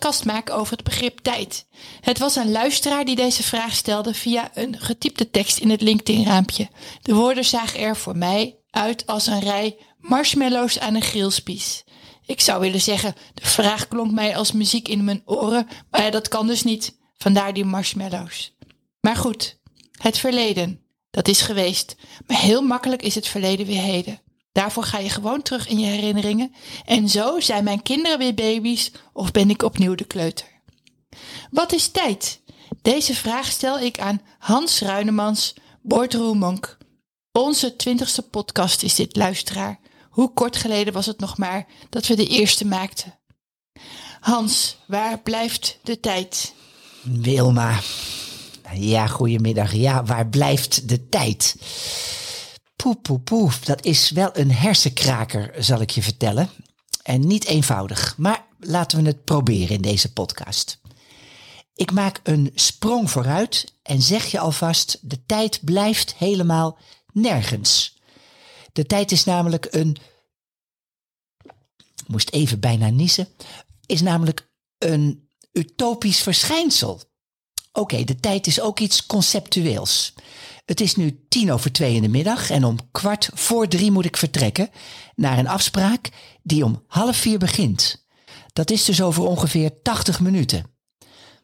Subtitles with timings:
[0.00, 1.66] Podcast over het begrip tijd?
[2.00, 6.68] Het was een luisteraar die deze vraag stelde via een getypte tekst in het LinkedIn-raampje.
[7.02, 11.84] De woorden zagen er voor mij uit als een rij marshmallows aan een grillspies.
[12.26, 16.28] Ik zou willen zeggen, de vraag klonk mij als muziek in mijn oren, maar dat
[16.28, 16.98] kan dus niet.
[17.16, 18.56] Vandaar die marshmallows.
[19.00, 19.58] Maar goed,
[19.92, 21.96] het verleden, dat is geweest.
[22.26, 24.20] Maar heel makkelijk is het verleden weer heden.
[24.52, 26.54] Daarvoor ga je gewoon terug in je herinneringen.
[26.84, 30.46] En zo zijn mijn kinderen weer baby's of ben ik opnieuw de kleuter.
[31.50, 32.40] Wat is tijd?
[32.82, 36.78] Deze vraag stel ik aan Hans Ruinemans, Boardroom Monk.
[37.32, 39.80] Onze twintigste podcast is dit, luisteraar.
[40.10, 43.18] Hoe kort geleden was het nog maar dat we de eerste maakten?
[44.20, 46.54] Hans, waar blijft de tijd?
[47.02, 47.80] Wilma.
[48.74, 49.72] Ja, goedemiddag.
[49.74, 51.56] Ja, waar blijft de tijd?
[52.80, 53.50] Poe, poe, poe.
[53.64, 56.50] Dat is wel een hersenkraker, zal ik je vertellen.
[57.02, 60.80] En niet eenvoudig, maar laten we het proberen in deze podcast.
[61.74, 66.78] Ik maak een sprong vooruit en zeg je alvast, de tijd blijft helemaal
[67.12, 67.98] nergens.
[68.72, 69.96] De tijd is namelijk een,
[72.06, 73.28] moest even bijna niezen,
[73.86, 77.00] is namelijk een utopisch verschijnsel.
[77.72, 80.12] Oké, de tijd is ook iets conceptueels.
[80.70, 84.04] Het is nu tien over twee in de middag en om kwart voor drie moet
[84.04, 84.70] ik vertrekken
[85.14, 86.08] naar een afspraak
[86.42, 88.06] die om half vier begint.
[88.52, 90.64] Dat is dus over ongeveer 80 minuten.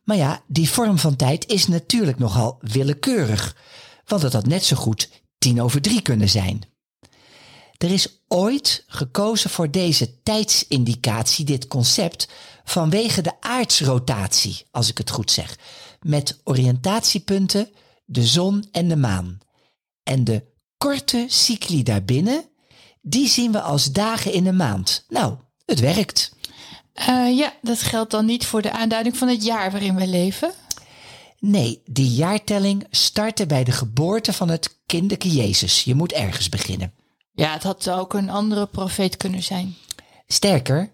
[0.05, 3.57] Maar ja, die vorm van tijd is natuurlijk nogal willekeurig,
[4.05, 6.63] want het had net zo goed tien over drie kunnen zijn.
[7.77, 12.29] Er is ooit gekozen voor deze tijdsindicatie, dit concept,
[12.65, 15.59] vanwege de aardsrotatie, als ik het goed zeg,
[16.01, 17.71] met oriëntatiepunten
[18.07, 19.39] de zon en de maan.
[20.03, 20.45] En de
[20.79, 22.45] korte cycli daarbinnen,
[23.01, 25.05] die zien we als dagen in een maand.
[25.09, 26.35] Nou, het werkt.
[27.09, 30.53] Uh, ja, dat geldt dan niet voor de aanduiding van het jaar waarin we leven.
[31.39, 35.85] Nee, die jaartelling startte bij de geboorte van het kinderke Jezus.
[35.85, 36.95] Je moet ergens beginnen.
[37.33, 39.75] Ja, het had ook een andere profeet kunnen zijn.
[40.27, 40.91] Sterker,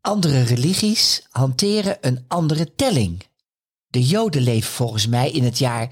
[0.00, 3.22] andere religies hanteren een andere telling.
[3.86, 5.88] De Joden leven volgens mij in het jaar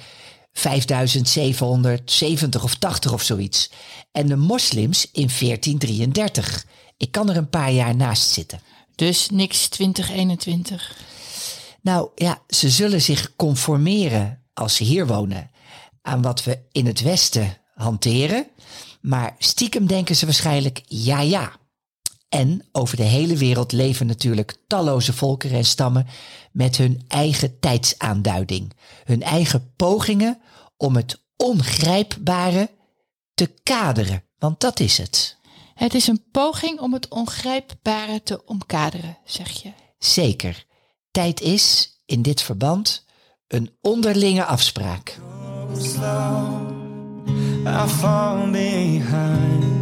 [0.53, 3.71] 5770 of 80 of zoiets.
[4.13, 6.67] En de moslims in 1433.
[6.97, 8.61] Ik kan er een paar jaar naast zitten.
[8.95, 10.97] Dus niks 2021.
[11.81, 15.51] Nou ja, ze zullen zich conformeren als ze hier wonen
[16.03, 18.47] aan wat we in het Westen hanteren.
[19.01, 21.53] Maar stiekem denken ze waarschijnlijk ja ja.
[22.29, 26.07] En over de hele wereld leven natuurlijk talloze volkeren en stammen
[26.53, 28.73] met hun eigen tijdsaanduiding,
[29.05, 30.41] hun eigen pogingen
[30.77, 32.71] om het ongrijpbare
[33.35, 35.37] te kaderen, want dat is het.
[35.75, 39.73] Het is een poging om het ongrijpbare te omkaderen, zeg je.
[39.99, 40.67] Zeker.
[41.11, 43.05] Tijd is, in dit verband,
[43.47, 45.19] een onderlinge afspraak.
[47.67, 49.78] I fall behind.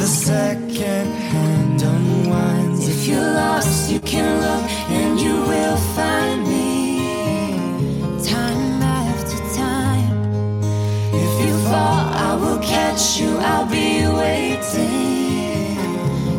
[0.00, 2.88] The second hand unwinds.
[2.88, 7.04] If you're lost, you can look and you will find me.
[8.24, 10.32] Time after time.
[11.12, 13.36] If you fall, I will catch you.
[13.40, 15.76] I'll be waiting.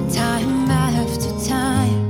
[0.10, 2.02] Time after time.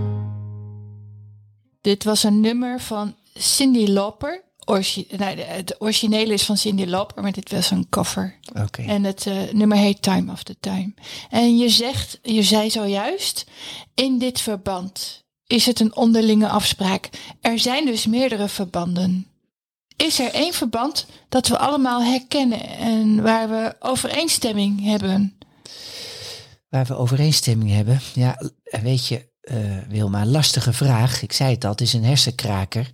[1.82, 4.42] Dit was een nummer van Cindy Lauper.
[4.66, 8.36] Orgi nou, het originele is van Cindy Lauper, maar dit was een cover.
[8.60, 8.82] Oké.
[8.82, 10.94] En het uh, nummer heet Time After Time.
[11.30, 13.46] En je zegt, je zei zojuist,
[13.96, 17.10] in dit verband is het een onderlinge afspraak.
[17.42, 19.28] Er zijn dus meerdere verbanden.
[19.96, 25.38] Is er één verband dat we allemaal herkennen en waar we overeenstemming hebben?
[26.70, 28.02] Waar we overeenstemming hebben?
[28.14, 31.22] Ja, weet je, uh, Wilma, lastige vraag.
[31.22, 32.92] Ik zei het al, het is een hersenkraker.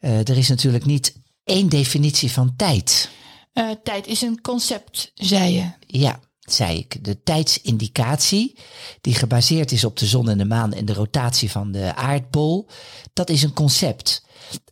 [0.00, 3.10] Uh, er is natuurlijk niet één definitie van tijd.
[3.54, 5.70] Uh, tijd is een concept, zei je.
[5.86, 7.04] Ja, zei ik.
[7.04, 8.58] De tijdsindicatie,
[9.00, 12.68] die gebaseerd is op de zon en de maan en de rotatie van de aardbol,
[13.12, 14.24] dat is een concept.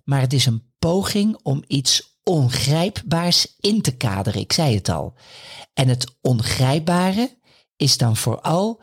[0.04, 4.40] Maar het is een poging om iets ongrijpbaars in te kaderen.
[4.40, 5.14] Ik zei het al.
[5.74, 7.38] En het ongrijpbare
[7.76, 8.82] is dan vooral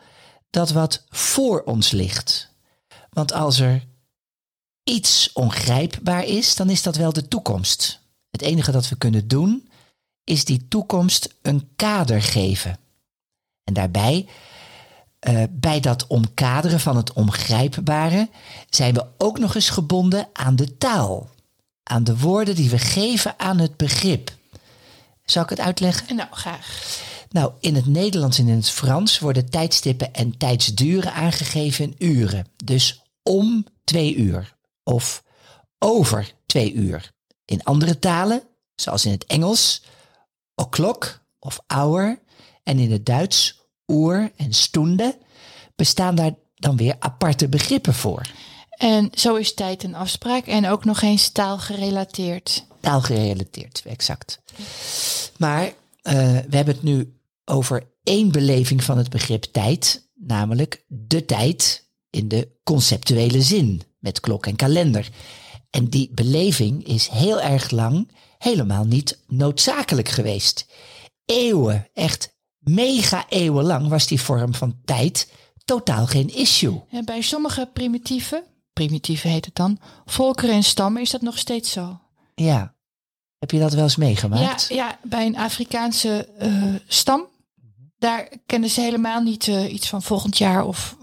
[0.50, 2.50] dat wat voor ons ligt.
[3.10, 3.88] Want als er
[4.84, 8.00] iets ongrijpbaar is, dan is dat wel de toekomst.
[8.30, 9.68] Het enige dat we kunnen doen,
[10.24, 12.78] is die toekomst een kader geven.
[13.64, 14.28] En daarbij,
[15.28, 18.28] uh, bij dat omkaderen van het ongrijpbare,
[18.70, 21.28] zijn we ook nog eens gebonden aan de taal.
[21.82, 24.32] Aan de woorden die we geven aan het begrip.
[25.24, 26.16] Zal ik het uitleggen?
[26.16, 27.00] Nou, graag.
[27.30, 32.46] Nou, in het Nederlands en in het Frans worden tijdstippen en tijdsduren aangegeven in uren.
[32.64, 35.22] Dus om twee uur of
[35.78, 37.12] over twee uur.
[37.44, 38.42] In andere talen,
[38.74, 39.82] zoals in het Engels,
[40.54, 42.22] o'clock of hour
[42.62, 45.18] en in het Duits uur en stunde,
[45.76, 48.30] bestaan daar dan weer aparte begrippen voor.
[48.70, 52.66] En zo is tijd een afspraak en ook nog eens taalgerelateerd.
[52.80, 54.40] Taalgerelateerd, exact.
[55.36, 55.72] Maar uh,
[56.48, 62.28] we hebben het nu over één beleving van het begrip tijd, namelijk de tijd in
[62.28, 65.08] de conceptuele zin met klok en kalender.
[65.70, 70.66] En die beleving is heel erg lang helemaal niet noodzakelijk geweest.
[71.24, 75.32] Eeuwen, echt mega eeuwen lang was die vorm van tijd
[75.64, 76.80] totaal geen issue.
[76.90, 81.72] En bij sommige primitieve, primitieve heet het dan, volkeren en stammen is dat nog steeds
[81.72, 82.00] zo.
[82.34, 82.74] Ja.
[83.38, 84.68] Heb je dat wel eens meegemaakt?
[84.68, 87.26] Ja, ja bij een Afrikaanse uh, stam.
[87.98, 90.96] Daar kennen ze helemaal niet uh, iets van volgend jaar of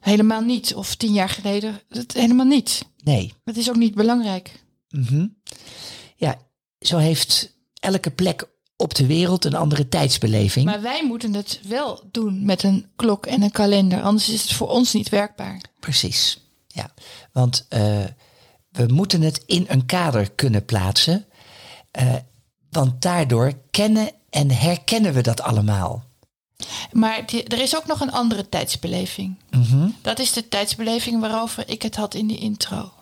[0.00, 0.74] helemaal niet.
[0.74, 1.80] Of tien jaar geleden.
[1.88, 2.84] Het, helemaal niet.
[3.04, 3.32] Nee.
[3.44, 4.62] Het is ook niet belangrijk.
[4.88, 5.36] Mm -hmm.
[6.16, 6.38] Ja,
[6.80, 10.64] zo heeft elke plek op de wereld een andere tijdsbeleving.
[10.66, 14.02] Maar wij moeten het wel doen met een klok en een kalender.
[14.02, 15.60] Anders is het voor ons niet werkbaar.
[15.80, 16.46] Precies.
[16.66, 16.90] Ja,
[17.32, 18.04] want uh,
[18.70, 21.26] we moeten het in een kader kunnen plaatsen.
[22.00, 22.14] Uh,
[22.70, 26.04] want daardoor kennen en herkennen we dat allemaal.
[26.92, 29.34] Maar die, er is ook nog een andere tijdsbeleving.
[29.50, 29.96] Mm -hmm.
[30.02, 32.92] Dat is de tijdsbeleving waarover ik het had in die intro.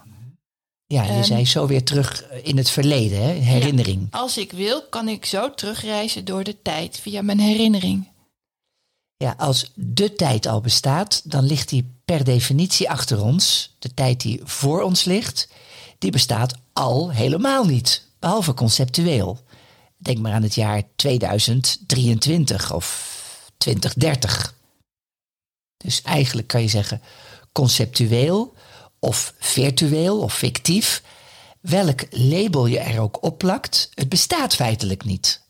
[0.87, 3.33] Ja, je um, zei zo weer terug in het verleden, hè?
[3.33, 4.09] herinnering.
[4.11, 8.09] Ja, als ik wil, kan ik zo terugreizen door de tijd via mijn herinnering.
[9.17, 13.75] Ja, als de tijd al bestaat, dan ligt die per definitie achter ons.
[13.79, 15.49] De tijd die voor ons ligt,
[15.99, 19.39] die bestaat al helemaal niet, behalve conceptueel.
[19.97, 23.16] Denk maar aan het jaar 2023 of
[23.59, 24.55] 2030.
[25.77, 27.03] Dus eigenlijk kan je zeggen,
[27.53, 28.55] conceptueel
[28.99, 31.03] of virtueel of fictief,
[31.61, 35.41] welk label je er ook opplakt, het bestaat feitelijk niet.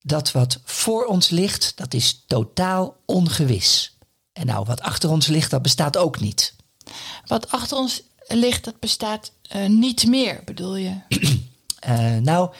[0.00, 3.96] Dat wat voor ons ligt, dat is totaal ongewis.
[4.32, 6.54] En nou, wat achter ons ligt, dat bestaat ook niet.
[7.26, 11.00] Wat achter ons ligt, dat bestaat uh, niet meer, bedoel je?
[11.88, 12.54] uh, nou,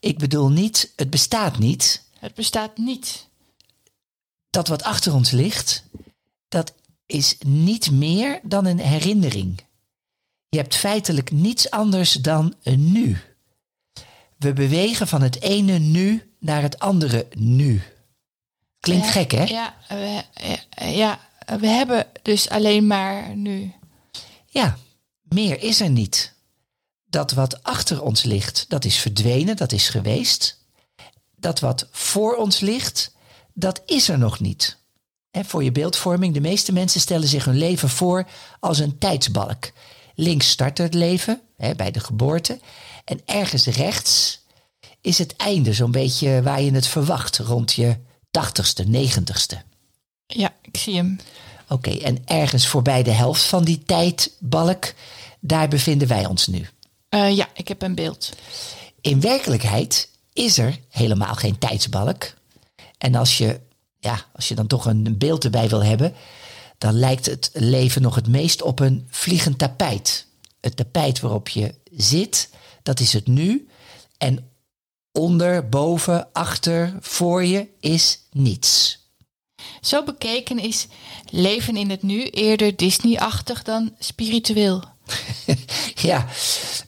[0.00, 2.02] ik bedoel niet, het bestaat niet.
[2.18, 3.26] Het bestaat niet.
[4.54, 5.84] Dat wat achter ons ligt,
[6.48, 6.74] dat
[7.06, 9.60] is niet meer dan een herinnering.
[10.48, 13.18] Je hebt feitelijk niets anders dan een nu.
[14.36, 17.82] We bewegen van het ene nu naar het andere nu.
[18.80, 19.44] Klinkt ja, gek, hè?
[19.44, 20.24] Ja we,
[20.90, 21.20] ja,
[21.58, 23.72] we hebben dus alleen maar nu.
[24.46, 24.78] Ja,
[25.22, 26.32] meer is er niet.
[27.04, 30.58] Dat wat achter ons ligt, dat is verdwenen, dat is geweest.
[31.36, 33.13] Dat wat voor ons ligt,
[33.54, 34.76] dat is er nog niet.
[35.30, 38.26] En voor je beeldvorming, de meeste mensen stellen zich hun leven voor
[38.60, 39.72] als een tijdsbalk.
[40.14, 42.58] Links start het leven, hè, bij de geboorte.
[43.04, 44.40] En ergens rechts
[45.00, 47.96] is het einde, zo'n beetje waar je het verwacht, rond je
[48.30, 49.62] tachtigste, negentigste.
[50.26, 51.18] Ja, ik zie hem.
[51.68, 54.92] Oké, okay, en ergens voorbij de helft van die tijdbalk,
[55.40, 56.66] daar bevinden wij ons nu.
[57.10, 58.32] Uh, ja, ik heb een beeld.
[59.00, 62.34] In werkelijkheid is er helemaal geen tijdsbalk.
[63.04, 63.60] En als je,
[63.98, 66.14] ja, als je dan toch een beeld erbij wil hebben,
[66.78, 70.26] dan lijkt het leven nog het meest op een vliegend tapijt.
[70.60, 72.50] Het tapijt waarop je zit,
[72.82, 73.68] dat is het nu.
[74.18, 74.50] En
[75.12, 78.98] onder, boven, achter, voor je is niets.
[79.80, 80.86] Zo bekeken is
[81.30, 84.84] leven in het nu eerder Disney-achtig dan spiritueel.
[85.94, 86.26] ja,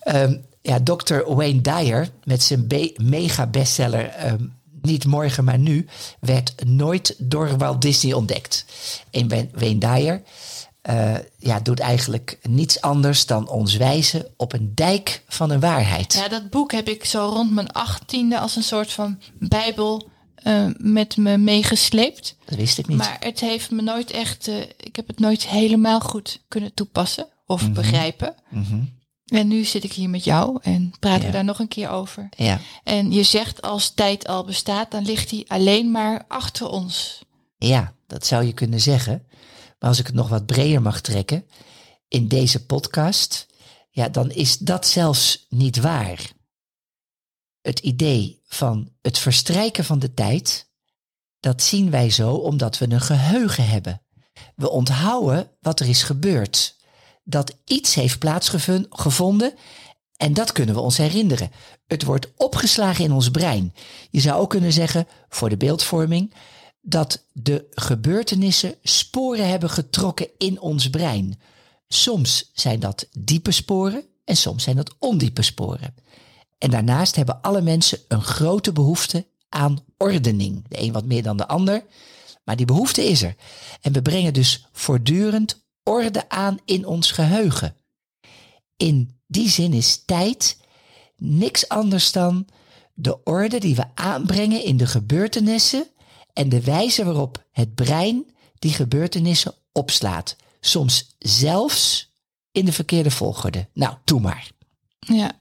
[0.05, 1.35] um, ja, Dr.
[1.35, 4.56] Wayne Dyer met zijn mega-bestseller um,
[4.87, 5.87] niet morgen, maar nu,
[6.21, 8.65] werd nooit door Walt Disney ontdekt.
[9.11, 10.23] En Wayne Dyer
[10.91, 16.13] uh, ja, doet eigenlijk niets anders dan ons wijzen op een dijk van een waarheid.
[16.13, 20.09] Ja, dat boek heb ik zo rond mijn achttiende als een soort van bijbel
[20.45, 22.37] uh, met me meegesleept.
[22.45, 22.97] Dat wist ik niet.
[22.97, 27.27] Maar het heeft me nooit echt, uh, ik heb het nooit helemaal goed kunnen toepassen
[27.47, 27.75] of mm -hmm.
[27.75, 28.35] begrijpen.
[28.49, 28.95] Mm -hmm.
[29.27, 31.27] En nu zit ik hier met jou en praten ja.
[31.27, 32.29] we daar nog een keer over.
[32.37, 32.61] Ja.
[32.85, 37.25] En je zegt als tijd al bestaat, dan ligt die alleen maar achter ons.
[37.57, 39.27] Ja, dat zou je kunnen zeggen.
[39.79, 41.47] Maar als ik het nog wat breder mag trekken,
[42.09, 43.47] in deze podcast,
[43.91, 46.33] ja, dan is dat zelfs niet waar.
[47.61, 50.71] Het idee van het verstrijken van de tijd,
[51.41, 54.03] dat zien wij zo omdat we een geheugen hebben.
[54.57, 56.76] We onthouden wat er is gebeurd.
[57.29, 59.55] Dat iets heeft plaatsgevonden
[60.17, 61.51] en dat kunnen we ons herinneren.
[61.87, 63.75] Het wordt opgeslagen in ons brein.
[64.11, 66.35] Je zou ook kunnen zeggen, voor de beeldvorming,
[66.81, 71.41] dat de gebeurtenissen sporen hebben getrokken in ons brein.
[71.89, 75.95] Soms zijn dat diepe sporen en soms zijn dat ondiepe sporen.
[76.59, 80.69] En daarnaast hebben alle mensen een grote behoefte aan ordening.
[80.69, 81.85] De een wat meer dan de ander,
[82.45, 83.35] maar die behoefte is er.
[83.81, 87.77] En we brengen dus voortdurend orde aan in ons geheugen.
[88.77, 90.59] In die zin is tijd
[91.17, 92.47] niks anders dan
[92.95, 95.87] de orde die we aanbrengen in de gebeurtenissen
[96.33, 98.27] en de wijze waarop het brein
[98.59, 100.37] die gebeurtenissen opslaat.
[100.61, 102.11] Soms zelfs
[102.53, 103.69] in de verkeerde volgorde.
[103.73, 104.51] Nou, doe maar.
[104.99, 105.41] Ja,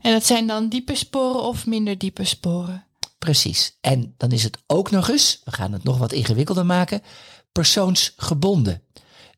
[0.00, 2.86] en dat zijn dan diepe sporen of minder diepe sporen?
[3.18, 3.76] Precies.
[3.80, 7.02] En dan is het ook nog eens, we gaan het nog wat ingewikkelder maken,
[7.52, 8.82] persoonsgebonden.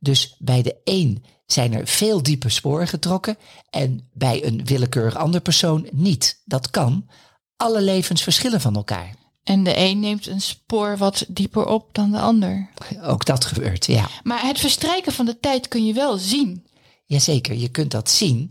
[0.05, 3.37] Dus bij de een zijn er veel diepe sporen getrokken
[3.71, 6.43] en bij een willekeurig ander persoon niet.
[6.45, 7.09] Dat kan.
[7.57, 9.15] Alle levens verschillen van elkaar.
[9.43, 12.71] En de een neemt een spoor wat dieper op dan de ander.
[13.03, 14.09] Ook dat gebeurt, ja.
[14.23, 16.67] Maar het verstrijken van de tijd kun je wel zien.
[17.05, 18.51] Jazeker, je kunt dat zien.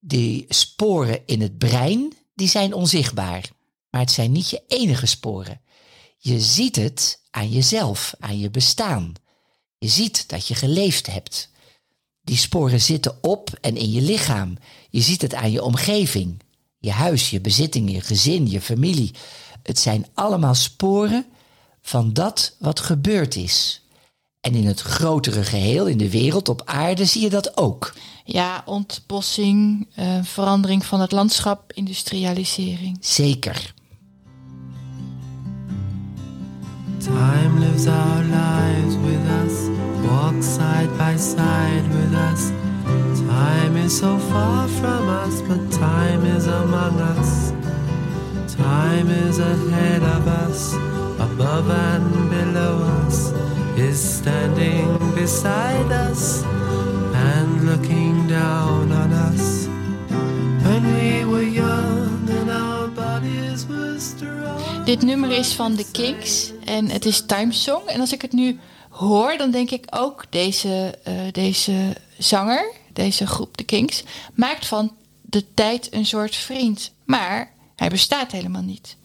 [0.00, 3.50] Die sporen in het brein, die zijn onzichtbaar.
[3.90, 5.60] Maar het zijn niet je enige sporen.
[6.18, 9.12] Je ziet het aan jezelf, aan je bestaan.
[9.84, 11.50] Je ziet dat je geleefd hebt.
[12.22, 14.58] Die sporen zitten op en in je lichaam.
[14.90, 16.42] Je ziet het aan je omgeving.
[16.78, 19.14] Je huis, je bezitting, je gezin, je familie.
[19.62, 21.26] Het zijn allemaal sporen
[21.82, 23.82] van dat wat gebeurd is.
[24.40, 27.94] En in het grotere geheel, in de wereld, op aarde, zie je dat ook.
[28.24, 32.96] Ja, ontbossing, uh, verandering van het landschap, industrialisering.
[33.00, 33.74] Zeker.
[36.98, 38.83] Time lives our lives
[40.24, 42.42] walk side by side with us.
[43.28, 47.52] Time is so far from us, but time is among us.
[48.56, 50.60] Time is ahead of us,
[51.28, 53.32] above and below us,
[53.76, 56.42] is standing beside us
[57.30, 59.66] and looking down on us.
[60.64, 64.84] When we were young and our bodies were strong.
[64.86, 67.86] Dit nummer is van The Kings en het is Time Song.
[67.86, 68.58] En als ik het nu
[68.90, 74.02] hoor, dan denk ik ook deze, uh, deze zanger, deze groep The Kings,
[74.34, 74.92] maakt van
[75.22, 76.92] de tijd een soort vriend.
[77.04, 78.96] Maar hij bestaat helemaal niet.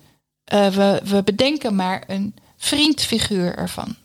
[0.54, 3.96] Uh, we, we bedenken maar een vriendfiguur ervan.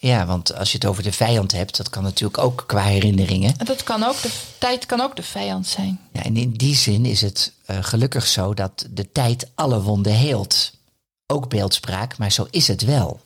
[0.00, 3.54] Ja, want als je het over de vijand hebt, dat kan natuurlijk ook qua herinneringen.
[3.64, 6.00] Dat kan ook, de tijd kan ook de vijand zijn.
[6.12, 10.12] Ja, en in die zin is het uh, gelukkig zo dat de tijd alle wonden
[10.12, 10.72] heelt.
[11.32, 13.20] Ook beeldspraak, maar zo is het wel.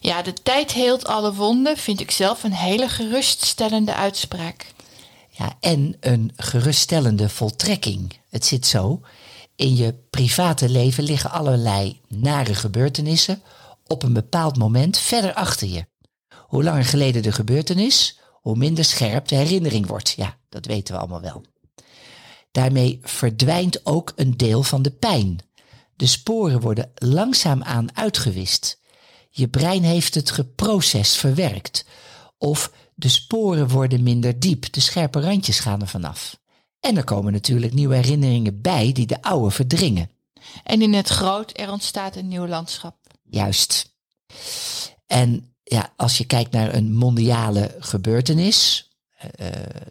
[0.00, 4.72] Ja, de tijd heelt alle wonden vind ik zelf een hele geruststellende uitspraak.
[5.30, 8.18] Ja, en een geruststellende voltrekking.
[8.30, 9.00] Het zit zo.
[9.56, 13.42] In je private leven liggen allerlei nare gebeurtenissen
[13.86, 15.86] op een bepaald moment verder achter je.
[16.36, 20.14] Hoe langer geleden de gebeurtenis, hoe minder scherp de herinnering wordt.
[20.16, 21.44] Ja, dat weten we allemaal wel.
[22.52, 25.38] Daarmee verdwijnt ook een deel van de pijn.
[25.98, 28.80] De sporen worden langzaamaan uitgewist.
[29.30, 31.84] Je brein heeft het geprocessed verwerkt.
[32.36, 36.38] Of de sporen worden minder diep, de scherpe randjes gaan er vanaf.
[36.80, 40.10] En er komen natuurlijk nieuwe herinneringen bij die de oude verdringen.
[40.64, 42.96] En in het groot, er ontstaat een nieuw landschap.
[43.22, 43.96] Juist.
[45.06, 48.87] En ja, als je kijkt naar een mondiale gebeurtenis,
[49.40, 49.48] uh,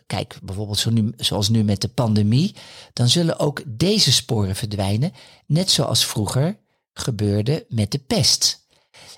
[0.07, 2.55] kijk bijvoorbeeld zo nu, zoals nu met de pandemie,
[2.93, 5.11] dan zullen ook deze sporen verdwijnen,
[5.45, 6.57] net zoals vroeger
[6.93, 8.65] gebeurde met de pest.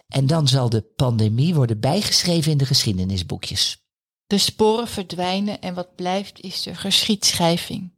[0.07, 3.83] En dan zal de pandemie worden bijgeschreven in de geschiedenisboekjes.
[4.27, 7.91] De sporen verdwijnen en wat blijft is de geschiedschrijving.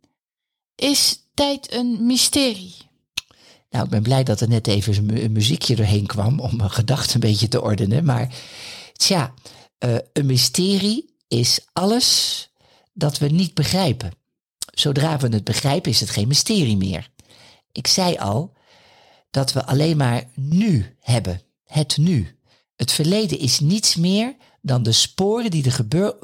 [0.75, 2.75] Is tijd een mysterie?
[3.69, 7.13] Nou, ik ben blij dat er net even een muziekje doorheen kwam om mijn gedachten
[7.13, 8.05] een beetje te ordenen.
[8.05, 8.35] Maar
[8.93, 9.33] tja,
[9.85, 12.49] uh, een mysterie is alles
[12.93, 14.11] dat we niet begrijpen.
[14.73, 17.09] Zodra we het begrijpen, is het geen mysterie meer.
[17.71, 18.53] Ik zei al
[19.29, 21.41] dat we alleen maar nu hebben.
[21.65, 22.37] Het nu.
[22.75, 26.15] Het verleden is niets meer dan de sporen die de, gebeur,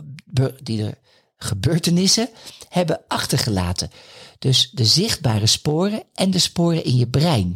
[0.64, 0.98] die de
[1.38, 2.30] gebeurtenissen
[2.70, 3.92] hebben achtergelaten.
[4.40, 7.56] Dus de zichtbare sporen en de sporen in je brein.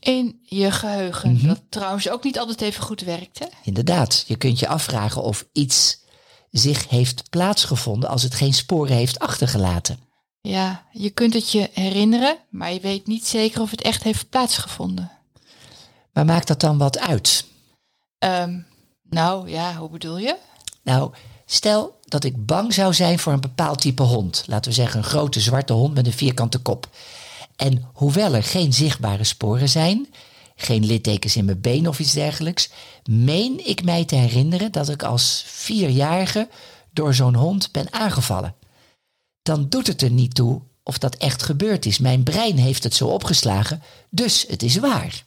[0.00, 1.30] In je geheugen.
[1.30, 1.48] Mm -hmm.
[1.48, 3.38] Dat trouwens ook niet altijd even goed werkt.
[3.38, 3.46] Hè?
[3.64, 4.24] Inderdaad.
[4.26, 6.02] Je kunt je afvragen of iets
[6.58, 9.98] zich heeft plaatsgevonden als het geen sporen heeft achtergelaten.
[10.40, 14.28] Ja, je kunt het je herinneren, maar je weet niet zeker of het echt heeft
[14.30, 15.10] plaatsgevonden.
[16.12, 17.44] Maar maakt dat dan wat uit?
[18.18, 18.60] Ehm,
[19.02, 20.36] nou ja, hoe bedoel je?
[20.82, 21.12] Nou,
[21.46, 24.44] stel dat ik bang zou zijn voor een bepaald type hond.
[24.46, 26.88] Laten we zeggen een grote zwarte hond met een vierkante kop.
[27.56, 30.14] En hoewel er geen zichtbare sporen zijn,
[30.56, 32.70] geen littekens in mijn been of iets dergelijks,
[33.04, 36.48] meen ik mij te herinneren dat ik als vierjarige
[36.92, 38.54] door zo'n hond ben aangevallen.
[39.42, 41.98] Dan doet het er niet toe of dat echt gebeurd is.
[41.98, 45.24] Mijn brein heeft het zo opgeslagen, dus het is waar.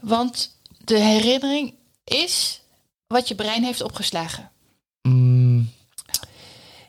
[0.00, 2.60] Want de herinnering is
[3.06, 4.50] wat je brein heeft opgeslagen.
[5.02, 5.70] Mm,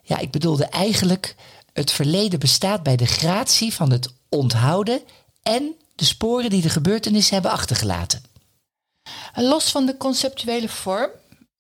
[0.04, 1.36] ja, ik bedoelde eigenlijk,
[1.74, 5.02] het verleden bestaat bij de gratie van het onthouden
[5.44, 8.22] en de sporen die de gebeurtenis hebben achtergelaten.
[9.34, 11.10] Los van de conceptuele vorm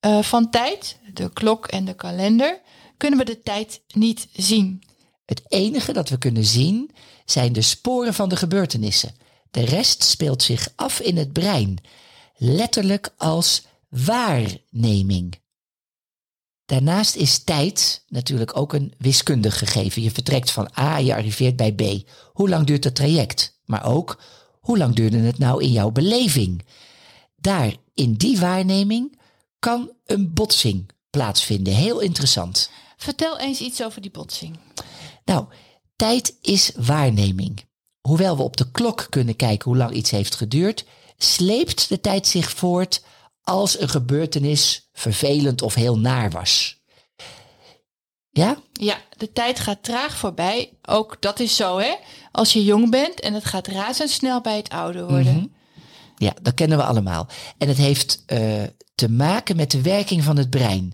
[0.05, 2.61] uh, van tijd, de klok en de kalender,
[2.97, 4.83] kunnen we de tijd niet zien.
[5.25, 6.91] Het enige dat we kunnen zien
[7.25, 9.15] zijn de sporen van de gebeurtenissen.
[9.51, 11.77] De rest speelt zich af in het brein,
[12.35, 15.39] letterlijk als waarneming.
[16.65, 20.01] Daarnaast is tijd natuurlijk ook een wiskundig gegeven.
[20.01, 22.09] Je vertrekt van A, je arriveert bij B.
[22.33, 23.58] Hoe lang duurt het traject?
[23.69, 24.19] Maar ook,
[24.59, 26.65] hoe lang duurde het nou in jouw beleving?
[27.35, 29.19] Daar, in die waarneming,
[29.59, 31.73] kan een botsing plaatsvinden.
[31.73, 32.69] Heel interessant.
[32.97, 34.59] Vertel eens iets over die botsing.
[35.25, 35.45] Nou,
[35.95, 37.65] tijd is waarneming.
[38.01, 40.85] Hoewel we op de klok kunnen kijken hoe lang iets heeft geduurd,
[41.17, 43.03] sleept de tijd zich voort
[43.41, 46.78] als een gebeurtenis vervelend of heel naar was.
[48.31, 48.57] Ja?
[48.73, 50.73] Ja, de tijd gaat traag voorbij.
[50.85, 51.95] Ook dat is zo, hè?
[52.31, 55.35] Als je jong bent en het gaat razendsnel bij het ouder worden.
[55.35, 55.45] Mhm.
[56.17, 57.27] Ja, dat kennen we allemaal.
[57.57, 58.63] En het heeft uh,
[58.95, 60.93] te maken met de werking van het brein.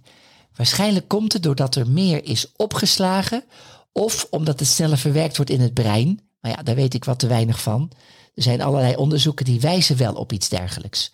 [0.55, 3.43] Waarschijnlijk komt het doordat er meer is opgeslagen
[3.91, 6.19] of omdat het sneller verwerkt wordt in het brein.
[6.41, 7.91] Maar ja, daar weet ik wat te weinig van.
[8.35, 11.11] Er zijn allerlei onderzoeken die wijzen wel op iets dergelijks.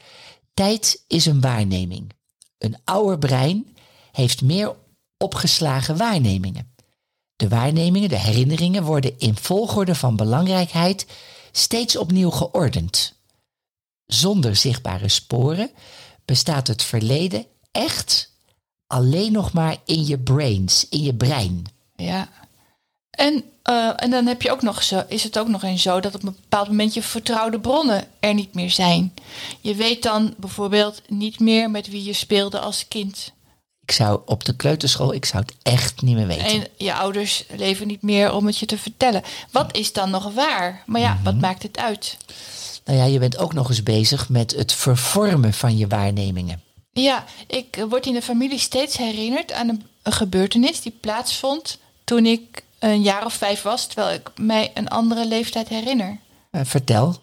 [0.54, 2.12] Tijd is een waarneming.
[2.58, 3.76] Een ouder brein
[4.12, 4.76] heeft meer
[5.22, 6.74] opgeslagen waarnemingen.
[7.36, 11.06] De waarnemingen, de herinneringen worden in volgorde van belangrijkheid
[11.52, 13.14] steeds opnieuw geordend.
[14.06, 15.72] Zonder zichtbare sporen
[16.26, 18.32] bestaat het verleden echt
[18.88, 21.66] alleen nog maar in je brains, in je brein.
[21.96, 22.30] Ja.
[23.12, 26.00] En, uh, en dan heb je ook nog zo, is het ook nog eens zo
[26.00, 29.14] dat op een bepaald moment je vertrouwde bronnen er niet meer zijn.
[29.62, 33.34] Je weet dan bijvoorbeeld niet meer met wie je speelde als kind.
[33.92, 36.46] Ik zou op de kleuterschool, ik zou het echt niet meer weten.
[36.46, 39.24] En je ouders leven niet meer om het je te vertellen.
[39.52, 40.84] Wat is dan nog waar?
[40.86, 41.42] Maar ja, wat mhm.
[41.42, 42.18] maakt het uit?
[42.86, 46.62] Nou ja, je bent ook nog eens bezig met het vervormen van je waarnemingen.
[46.92, 52.26] Ja, ik word in de familie steeds herinnerd aan een, een gebeurtenis die plaatsvond toen
[52.26, 56.18] ik een jaar of vijf was, terwijl ik mij een andere leeftijd herinner.
[56.52, 57.16] Uh, vertel.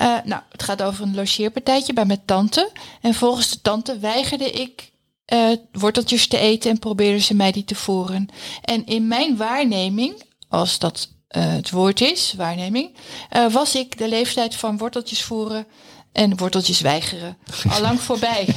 [0.00, 2.70] Uh, nou, het gaat over een logeerpartijtje bij mijn tante.
[3.00, 4.90] En volgens de tante weigerde ik
[5.32, 8.28] uh, worteltjes te eten en probeerde ze mij die te voeren.
[8.62, 12.96] En in mijn waarneming, als dat het woord is, waarneming,
[13.52, 15.66] was ik de leeftijd van worteltjes voeren
[16.12, 17.36] en worteltjes weigeren
[17.72, 18.48] al lang voorbij.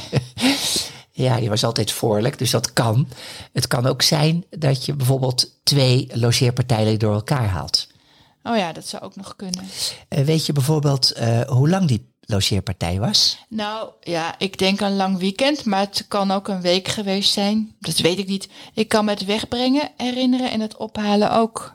[1.10, 3.08] Ja, je was altijd voorlijk, dus dat kan.
[3.52, 7.86] Het kan ook zijn dat je bijvoorbeeld twee logeerpartijen door elkaar haalt.
[8.42, 9.64] Oh ja, dat zou ook nog kunnen.
[10.08, 11.12] Weet je bijvoorbeeld
[11.46, 13.38] hoe lang die logeerpartij was?
[13.48, 17.76] Nou ja, ik denk een lang weekend, maar het kan ook een week geweest zijn.
[17.78, 18.48] Dat weet ik niet.
[18.74, 21.74] Ik kan me het wegbrengen herinneren en het ophalen ook.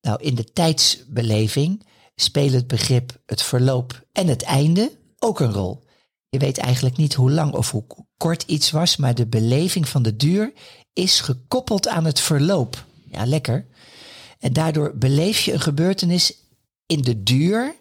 [0.00, 5.86] Nou, in de tijdsbeleving spelen het begrip het verloop en het einde ook een rol.
[6.28, 7.84] Je weet eigenlijk niet hoe lang of hoe
[8.16, 10.52] kort iets was, maar de beleving van de duur
[10.92, 12.84] is gekoppeld aan het verloop.
[13.10, 13.66] Ja, lekker.
[14.38, 16.36] En daardoor beleef je een gebeurtenis
[16.86, 17.74] in de duur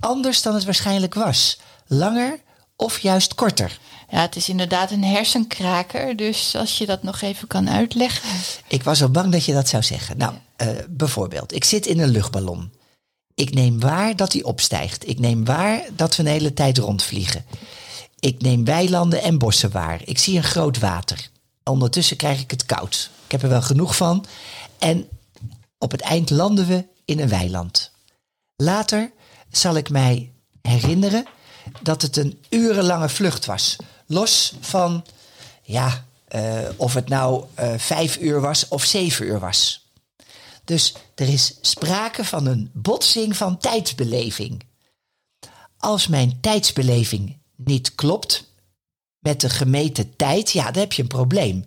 [0.00, 1.58] anders dan het waarschijnlijk was.
[1.86, 2.40] Langer
[2.76, 3.78] of juist korter.
[4.10, 8.28] Ja, het is inderdaad een hersenkraker, dus als je dat nog even kan uitleggen.
[8.68, 10.16] Ik was al bang dat je dat zou zeggen.
[10.16, 12.72] Nou, uh, bijvoorbeeld, ik zit in een luchtballon.
[13.34, 15.08] Ik neem waar dat hij opstijgt.
[15.08, 17.44] Ik neem waar dat we een hele tijd rondvliegen.
[18.18, 20.00] Ik neem weilanden en bossen waar.
[20.04, 21.30] Ik zie een groot water.
[21.64, 23.10] Ondertussen krijg ik het koud.
[23.24, 24.24] Ik heb er wel genoeg van.
[24.78, 25.08] En
[25.78, 27.90] op het eind landen we in een weiland.
[28.56, 29.12] Later
[29.50, 30.32] zal ik mij
[30.62, 31.26] herinneren
[31.82, 33.76] dat het een urenlange vlucht was.
[34.06, 35.04] Los van,
[35.62, 39.86] ja, uh, of het nou uh, vijf uur was of zeven uur was.
[40.64, 44.62] Dus er is sprake van een botsing van tijdsbeleving.
[45.78, 48.44] Als mijn tijdsbeleving niet klopt
[49.18, 51.64] met de gemeten tijd, ja, dan heb je een probleem.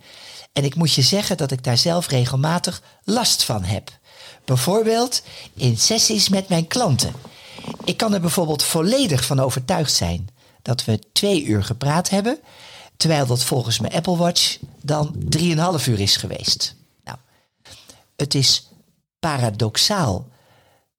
[0.53, 3.91] En ik moet je zeggen dat ik daar zelf regelmatig last van heb.
[4.45, 5.21] Bijvoorbeeld
[5.53, 7.13] in sessies met mijn klanten.
[7.83, 10.29] Ik kan er bijvoorbeeld volledig van overtuigd zijn
[10.61, 12.39] dat we twee uur gepraat hebben,
[12.97, 16.75] terwijl dat volgens mijn Apple Watch dan drieënhalf uur is geweest.
[17.03, 17.17] Nou,
[18.15, 18.69] het is
[19.19, 20.27] paradoxaal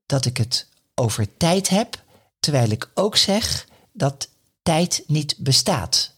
[0.06, 2.02] dat ik het over tijd heb,
[2.40, 4.28] terwijl ik ook zeg dat
[4.62, 6.14] tijd niet bestaat.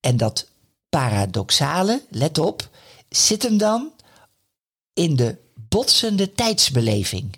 [0.00, 0.48] En dat
[0.88, 2.68] paradoxale, let op,
[3.08, 3.92] zit hem dan
[4.92, 7.36] in de botsende tijdsbeleving.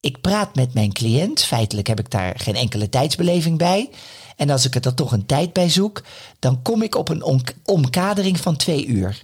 [0.00, 3.90] Ik praat met mijn cliënt, feitelijk heb ik daar geen enkele tijdsbeleving bij.
[4.36, 6.02] En als ik er dan toch een tijd bij zoek,
[6.38, 9.22] dan kom ik op een om- omkadering van twee uur.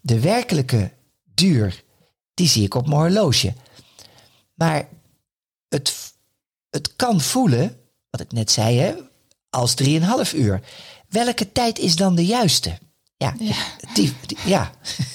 [0.00, 0.92] De werkelijke
[1.34, 1.82] duur,
[2.34, 3.52] die zie ik op mijn horloge.
[4.54, 4.88] Maar
[5.68, 5.94] het,
[6.70, 7.76] het kan voelen,
[8.10, 8.94] wat ik net zei, hè,
[9.50, 10.60] als 3,5 uur.
[11.08, 12.78] Welke tijd is dan de juiste?
[13.16, 13.54] Ja, Ja.
[13.94, 14.70] Die, die- ja.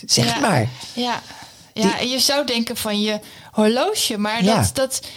[0.05, 0.39] zeg Ja.
[0.39, 0.69] maar.
[0.93, 1.21] Ja,
[1.73, 3.19] ja en je zou denken van je
[3.51, 4.55] horloge, maar Ja.
[4.61, 5.07] dat, dat,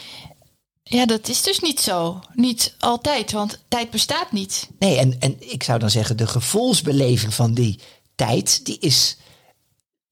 [0.82, 2.20] ja, dat is dus niet zo.
[2.34, 4.68] Niet altijd, want tijd bestaat niet.
[4.78, 7.78] Nee, en, en ik zou dan zeggen, de gevoelsbeleving van die
[8.14, 9.16] tijd, die is,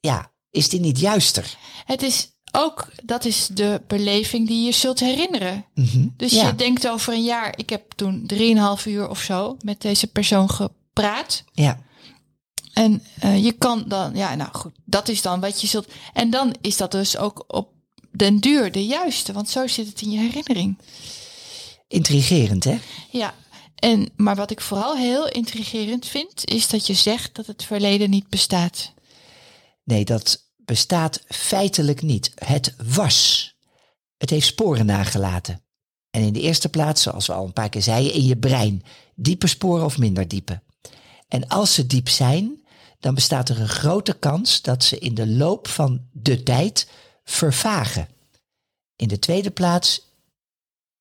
[0.01, 1.57] ja, is die niet juister?
[1.85, 5.65] Het is ook, dat is de beleving die je zult herinneren.
[6.17, 6.47] Dus Ja.
[6.47, 10.51] je denkt over een jaar, ik heb toen 3,5 uur of zo met deze persoon
[10.51, 11.45] gepraat.
[11.53, 11.79] Ja,
[12.73, 15.89] En eh, je kan dan, ja, nou goed, dat is dan wat je zult.
[16.13, 17.69] En dan is dat dus ook op
[18.13, 20.79] den duur de juiste, want zo zit het in je herinnering.
[21.89, 22.79] intrigerend hè?
[23.11, 23.35] Ja,
[23.75, 28.11] en, maar wat ik vooral heel intrigerend vind, is dat je zegt dat het verleden
[28.11, 28.93] niet bestaat.
[29.85, 32.33] Nee, dat bestaat feitelijk niet.
[32.35, 33.51] Het was.
[34.17, 35.63] Het heeft sporen nagelaten.
[36.11, 38.83] En in de eerste plaats, zoals we al een paar keer zeiden, in je brein.
[39.15, 40.63] Diepe sporen of minder diepe.
[41.29, 42.65] En als ze diep zijn,
[43.01, 46.89] dan bestaat er een grote kans dat ze in de loop van de tijd
[47.25, 48.09] vervagen.
[48.97, 50.03] In de tweede plaats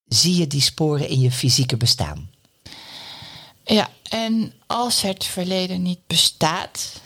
[0.05, 2.29] zie je die sporen in je fysieke bestaan.
[3.63, 7.01] Ja, en als het verleden niet bestaat,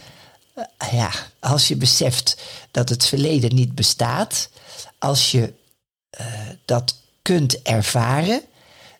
[0.91, 4.49] ja, als je beseft dat het verleden niet bestaat,
[4.99, 5.53] als je
[6.09, 8.41] eh, dat kunt ervaren,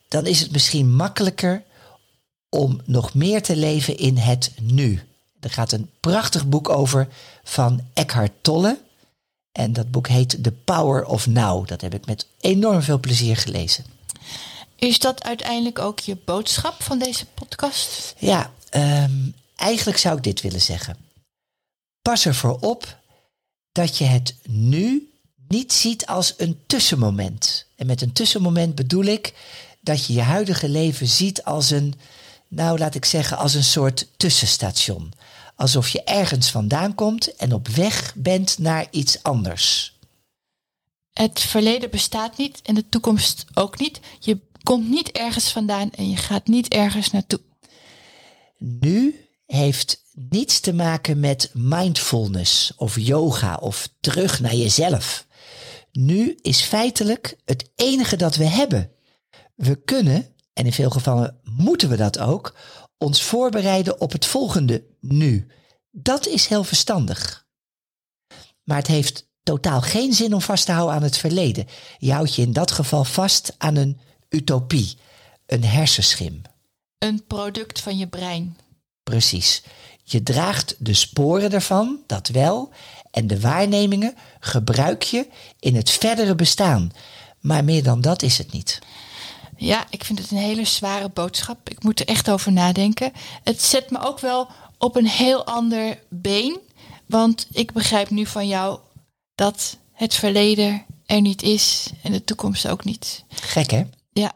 [0.08, 1.63] dan is het misschien makkelijker
[2.49, 5.01] om nog meer te leven in het nu.
[5.39, 7.08] Er gaat een prachtig boek over
[7.43, 8.80] van Eckhart Tolle.
[9.55, 11.67] En dat boek heet The Power of Now.
[11.67, 13.85] Dat heb ik met enorm veel plezier gelezen.
[14.75, 18.13] is dat uiteindelijk ook je boodschap van deze podcast?
[18.17, 19.11] Ja, ehm,
[19.55, 20.97] eigenlijk zou ik dit willen zeggen.
[22.01, 22.97] Pas ervoor op
[23.71, 25.09] dat je het nu
[25.47, 27.65] niet ziet als een tussenmoment.
[27.75, 29.33] En met een tussenmoment bedoel ik
[29.81, 31.93] dat je je huidige leven ziet als een,
[32.47, 35.13] nou laat ik zeggen, als een soort tussenstation.
[35.55, 39.97] Alsof je ergens vandaan komt en op weg bent naar iets anders.
[41.13, 43.99] Het verleden bestaat niet en de toekomst ook niet.
[44.19, 47.39] Je komt niet ergens vandaan en je gaat niet ergens naartoe.
[48.57, 55.25] nu heeft niets te maken met mindfulness of yoga of terug naar jezelf.
[55.91, 58.91] Nu is feitelijk het enige dat we hebben.
[59.55, 62.55] We kunnen, en in veel gevallen moeten we dat ook,
[62.97, 65.47] ons voorbereiden op het volgende nu.
[65.91, 67.47] Dat is heel verstandig.
[68.63, 71.67] Maar het heeft totaal geen zin om vast te houden aan het verleden.
[71.97, 74.97] Je houdt je in dat geval vast aan een utopie,
[75.45, 76.41] een hersenschim.
[76.97, 78.58] Een product van je brein.
[79.03, 79.63] Precies.
[80.03, 82.73] Je draagt de sporen ervan, dat wel,
[83.12, 85.27] en de waarnemingen gebruik je
[85.60, 86.91] in het verdere bestaan.
[87.39, 88.79] Maar meer dan dat is het niet.
[89.57, 91.69] Ja, ik vind het een hele zware boodschap.
[91.69, 93.11] Ik moet er echt over nadenken.
[93.43, 96.59] Het zet me ook wel op een heel ander been.
[97.05, 98.79] Want ik begrijp nu van jou
[99.35, 103.23] dat het verleden er niet is en de toekomst ook niet.
[103.29, 103.83] Gek hè?
[104.13, 104.31] Ja,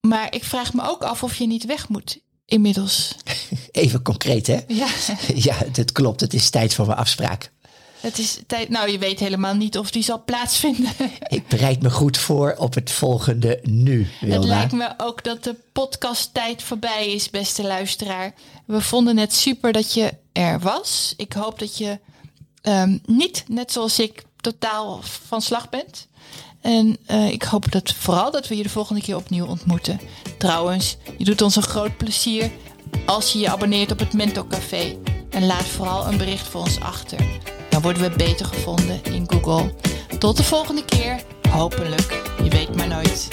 [0.00, 3.14] maar ik vraag me ook af of je niet weg moet inmiddels.
[3.70, 4.60] Even concreet hè?
[4.68, 4.88] Ja,
[5.34, 6.20] Ja, het klopt.
[6.20, 7.51] Het is tijd voor mijn afspraak.
[8.02, 8.68] Het is tijd.
[8.68, 10.92] Nou, je weet helemaal niet of die zal plaatsvinden.
[11.28, 15.56] Ik bereid me goed voor op het volgende nu, Het lijkt me ook dat de
[15.72, 18.34] podcasttijd voorbij is, beste luisteraar.
[18.64, 21.14] We vonden het super dat je er was.
[21.16, 21.98] Ik hoop dat je
[22.62, 26.06] ehm, niet, net zoals ik, totaal van slag bent.
[26.60, 30.00] En eh, ik hoop dat vooral dat we je de volgende keer opnieuw ontmoeten.
[30.38, 32.50] Trouwens, je doet ons een groot plezier
[33.06, 34.96] als je je abonneert op het Mentor Café.
[35.30, 37.18] En laat vooral een bericht voor ons achter.
[37.72, 39.72] Dan worden we beter gevonden in Google.
[40.18, 42.22] Tot de volgende keer, hopelijk.
[42.42, 43.28] Je weet maar nooit.